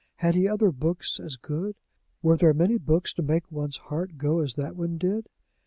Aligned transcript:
Had 0.15 0.33
he 0.33 0.47
other 0.47 0.71
books 0.71 1.19
as 1.19 1.35
good? 1.35 1.75
Were 2.23 2.35
there 2.35 2.55
many 2.55 2.79
books 2.79 3.13
to 3.13 3.21
make 3.21 3.51
one's 3.51 3.77
heart 3.77 4.17
go 4.17 4.39
as 4.39 4.55
that 4.55 4.75
one 4.75 4.97
did? 4.97 5.29